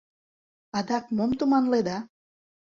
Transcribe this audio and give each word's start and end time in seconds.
Адак 0.77 1.05
мом 1.15 1.31
туманледа? 1.39 1.97